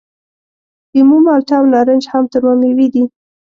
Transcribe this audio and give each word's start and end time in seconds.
لیمو، 0.93 1.17
مالټه 1.25 1.53
او 1.59 1.65
نارنج 1.73 2.03
هم 2.11 2.23
تروه 2.31 2.53
میوې 2.61 2.87
دي. 2.93 3.03